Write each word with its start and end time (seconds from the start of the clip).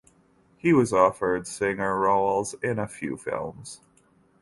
He 0.57 0.73
was 0.73 0.91
offered 0.93 1.45
singer 1.45 1.95
roles 1.95 2.55
in 2.63 2.79
a 2.79 2.87
few 2.87 3.17
films. 3.17 3.81